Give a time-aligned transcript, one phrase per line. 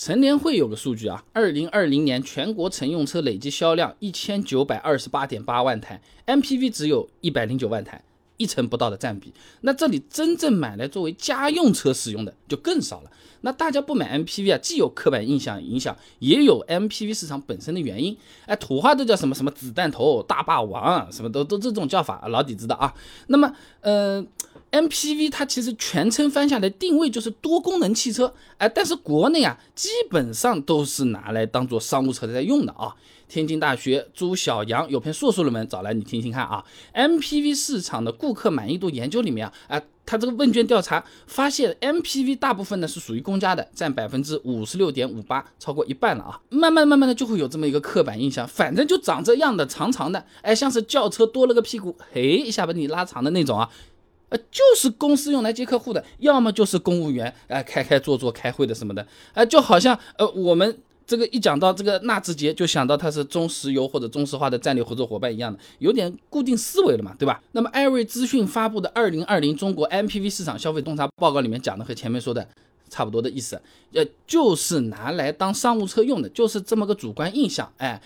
[0.00, 8.02] 乘联会有个数据啊，二零二零年全国乘用车累计销量一千九百二十八点八万台，MPV 只有一百零九万台，
[8.38, 9.34] 一成不到的占比。
[9.60, 13.10] 那这里真正买来作为家用车使用的就更少了。
[13.42, 18.16] 那大家不买 MPV 啊，既有刻板印象影响，也有 MPV 市场本身的原因。
[18.46, 22.94] 哎，土话都叫什么什么子弹头、大霸王，什么都都这种叫法，老底知道啊。
[23.26, 24.24] 那么，呃。
[24.70, 32.94] MPV 它其实全称翻下来定位就是多功能汽车，哎，但是国内啊基本上都是拿来当做商务车在用的啊。
[33.28, 36.64] 天津大学朱小阳有篇硕士论文找来你听听看啊。
[36.94, 46.40] MPV 市场的顾客满意度研究里面啊，哎，他这个问卷调查发现 MPV 大部分呢是属于公家的，占百分之五十六点五八，超过一半了啊。
[46.48, 53.70] 慢慢慢慢的就会有这么一个刻板印象，反正就长这样的长长的，哎，像是轿车多了个屁股，嘿一下把你拉长的那种啊。
[54.30, 67.42] 呃，就是公司用来接客户的，要么就是公务员，呃，开开坐坐开会的什么的，呃，就好像呃，我们这个一讲到这个纳智捷，就想到它是中石油或者中石化的战略合作伙伴一样的，有点固定思维了嘛，对吧？
[67.52, 72.48] 那么艾瑞资讯发布的《二零二零中国 MPV 市场消费洞察报告》里面讲的和前面说的
[72.88, 73.60] 差不多的意思，
[73.92, 78.00] 呃，就是拿来当商务车用的，就是这么个主观印象，哎。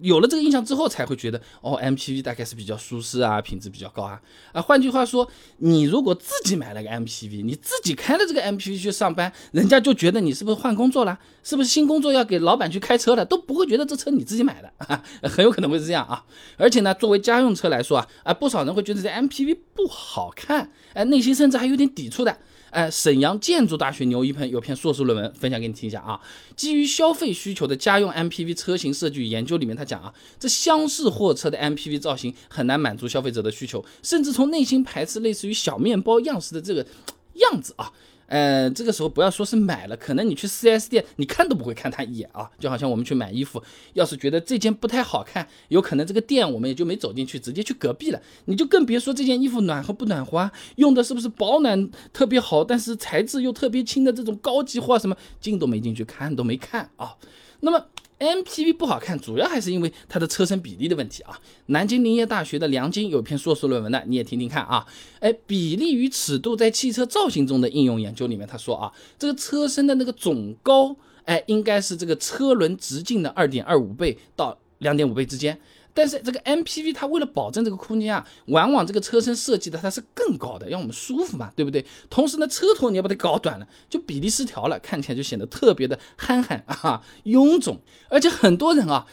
[0.00, 4.20] 有了这个印象之后，才会觉得哦，MPV 大概是比较舒适啊，品质比较高啊。
[4.52, 14.72] 啊，换句话说，你如果自己买了个 MPV，你自己开了这个 MPV 去上班，人家就觉得你是不是换工作了，是不是新工作要给老板去开车了，都不会觉得这车你自己买的，
[15.28, 16.24] 很有可能会是这样啊。
[16.56, 22.36] 而且呢，作为家用车来说啊，啊，不少人会觉得这 MPV 不好看，哎，内心甚至还有点抵触的。
[22.72, 26.18] 哎，沈阳建筑大学牛一鹏有篇硕士论文分享给你听一下啊。
[26.56, 36.86] 基于消费需求的家用 MPV 车型设计研究里面，他讲啊，这厢式货车的 MPV 造型很难满足消费者的需求，甚至从内心排斥类似于小面包样式的这个
[37.34, 37.92] 样子啊。
[38.32, 57.16] 呃，这个时候不要说是买了，可能你去 4S 店，你看都不会看他一眼啊，就好像我们去买衣服，要是觉得这件不太好看，有可能这个店我们也就没走进去，直接去隔壁了，你就更别说这件衣服暖和不暖和，用的是不是保暖特别好，但是材质又特别轻的这种高级货，什么进都没进去看都没看啊，
[57.60, 57.86] 那么。
[58.22, 61.36] MPV 不好看，主要还是因为它的车身比例的问题啊。
[61.66, 64.86] 南京林业大学的梁晶有篇硕士论文呢，你也听听看啊。
[65.18, 70.94] 哎，比例与尺度在汽车造型中的应用研究里面，他说啊，这个车身的那个总高，
[71.24, 75.58] 哎，应该是这个车轮直径的二点二五倍到两点五倍之间。
[75.94, 81.84] 但是这个 MPV 它为了保证这个空间啊，往往这个车身设计的它是更高的，让我们舒服嘛，对不对？
[82.08, 87.78] 同时呢，车头你要把它搞短了，就比例失调了，看起来就显得特别的憨憨 啊，臃肿。
[88.08, 89.06] 而且很多人啊，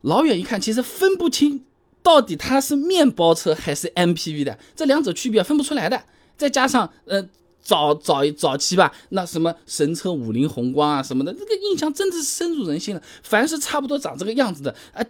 [0.00, 1.64] 老远一看，其实分不清
[2.02, 6.02] 到底它是面包车还是 MPV 的，这两者区别分不出来的。
[6.38, 7.22] 再加上呃
[7.60, 13.02] 早早早期吧，那什么神车五菱宏光啊什么的，这个印象真的是深入人心了。
[13.22, 15.06] 凡是差不多长这个样子的，哎。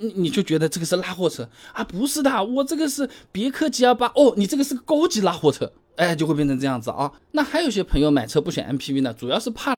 [0.00, 1.82] 你你就觉得这个是拉货车啊？
[1.84, 7.10] 不是的，我这个是别克 GL 八哦，你这个是个高级拉货车，哎，就会变成这样子啊。
[7.32, 9.74] 那还有些朋友买车不选 MPV 呢，主要是怕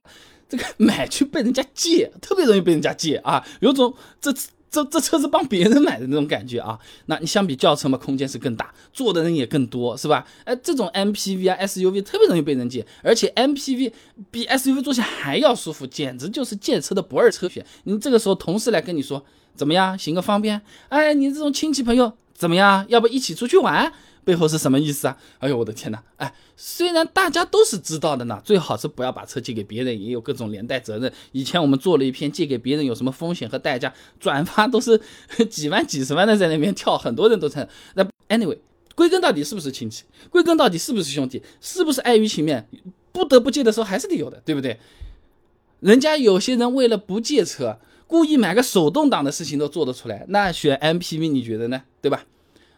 [0.48, 4.30] 这个 买去被人家借，特别容易被人家借啊，有种这
[4.70, 6.78] 这这车是帮别人买的那种感觉啊。
[7.06, 10.26] 那你相比轿车嘛，空间是更大，坐的人也更多，是吧？
[10.44, 13.92] 哎，这种 MPV 啊 SUV 特别容易被人借，而且 MPV
[14.30, 17.64] 比 SUV 坐起还要舒服，简直就是借车的不二车选。
[17.84, 19.25] 你这个时候同事来跟你说。
[19.60, 20.62] 怎么样，行个方便？
[20.88, 22.87] 哎，你这种亲戚朋友怎么样？
[22.88, 23.93] 要不一起出去玩？
[24.25, 25.19] 背后是什么意思啊？
[25.38, 26.03] 哎呦，我的天哪！
[26.16, 31.12] 哎，虽然大家都是知道的呢，最好是不要把车借给别人，也有各种连带责任。
[31.32, 34.98] 以前我们做了一篇借给别人有什么风险和代价，转发都是
[35.50, 37.69] 几万、几十万的在那边跳，很多人都在。
[37.97, 38.56] 那 anyway，
[38.94, 40.04] 归根到底是不是亲戚？
[40.31, 41.42] 归根到底是不是兄弟？
[41.60, 42.66] 是不是碍于情面，
[43.12, 44.81] 不得不借的时候还是得有的，对不对？
[45.81, 47.78] 人家有些人为了不借车。
[48.10, 51.81] 故意买个手动挡的事情都做得出来，那选 MPV 你觉得呢？
[52.03, 52.25] 对吧？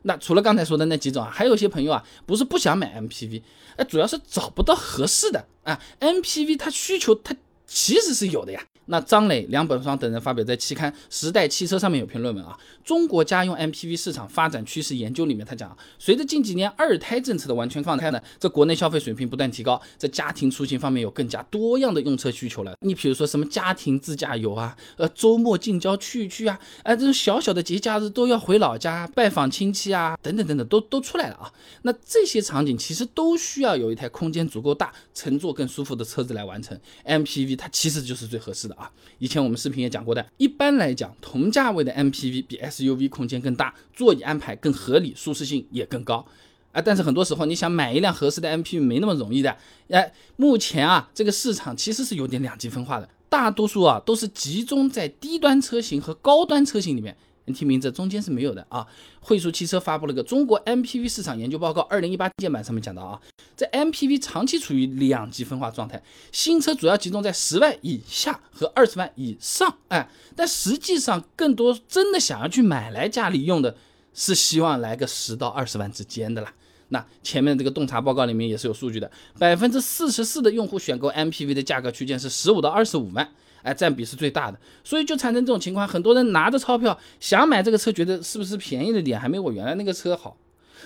[0.03, 3.41] 那除了刚才说的那几种啊，还有些朋友啊，不是不想买 MPV，
[3.77, 5.81] 哎，主要是找不到合适的啊。
[6.01, 7.35] MPV 它需求它
[7.67, 8.63] 其实是有的呀。
[8.87, 22.75] 那张磊、梁本双等人发表在期刊《时代汽车》上面有篇论文啊，《中国家用 MPV 市场发展趋势研究》里面，他讲，随着近几年二胎政策的完全放开呢，这国内消费水平不断提高，在家庭出行方面有更加多样的用车需求了。
[22.81, 31.53] 你比如说什么家庭自驾游啊，呃，周末近郊去一去啊，哎，这种小小的节假日都要回老家拜访亲戚啊，等等等等，都都出来了啊。
[31.83, 36.79] 那这些场景其实都需要有一台空间足够大、乘坐更舒服的车子来完成。
[37.07, 38.72] MPV 它其实就是最合适的。
[38.75, 46.27] 啊，以前我们视频也讲过的，一般来讲，同价位的 MPV 比 SUV 空间更大，座椅安排更合理，舒适性也更高。
[46.73, 49.57] 啊，但是很多时候你想买一辆合适的 MPV 没那么容易的。
[49.91, 57.17] 哎，目前啊，这个市场其实是有点两极分化的，大多数啊都是集中在低端车型和高端车型里面。
[57.45, 58.87] 你听名字，中间是没有的啊。
[59.21, 63.21] 汇速汽车发布了个《中国 MPV 市场研究报告》二零一八键版上面讲到啊，
[63.57, 73.77] 在 MPV 长期处于两极分化状态，新车主要集中在十万以下和二十万以上，哎，但实际上更多真的想要去买来家里用的，
[74.15, 76.53] 是希望来个十到二十万之间的啦。
[76.89, 83.27] 那前面这个洞察报告里面也是有数据的，百分之四十四的用户选购 MPV 的价格区间是十五到二十五万，
[83.63, 90.37] 哎，占比是最大的，所以就产生这种情况，很多人拿着钞票想买这个车，觉得是不是便宜了点，还没我原来那个车好，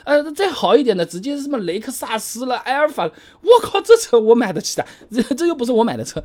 [0.04, 6.22] 呃，再好一点的，直接什么雷克萨斯了、埃尔法，我靠，这车我买得起的，这这又不是我买的车。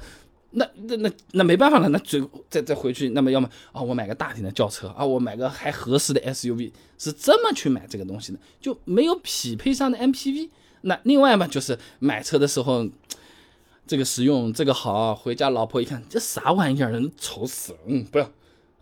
[0.53, 10.49] 那那那那没办法了，那最再再回去，那么要么啊，我买个大型的轿车啊，我买个还合适的 SUV，是这么去买这个东西的，就没有匹配上的 MPV。
[10.81, 12.85] 那另外嘛，就是买车的时候，
[13.91, 18.31] 这个实用，这个好，回家老婆一看，这啥玩意儿，人丑死了，嗯，不要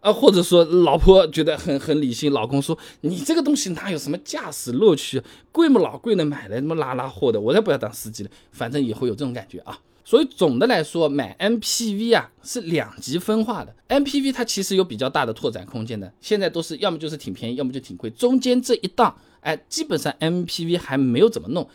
[0.01, 5.19] 啊，或者说老婆觉得很很理性，老公说你这个东西哪有什么驾驶乐趣，
[5.51, 9.79] 贵么老贵的，买来什么拉拉货的，我才不要当司机了，反正以后有这种感觉啊。
[10.05, 13.75] 所以总的来说，买 MPV 啊是两极分化的。
[13.87, 21.67] MPV 它其实有比较大的拓展空间的，现在都是要么就是挺便宜，要么就挺贵，中间这一档，哎，基本上 MPV 还没有怎么弄。